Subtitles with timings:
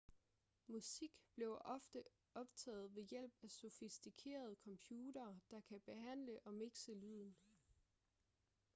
[0.67, 2.03] musik bliver ofte
[2.35, 7.35] optaget ved hjælp af sofistikerede computere der kan behandle og mixe lyden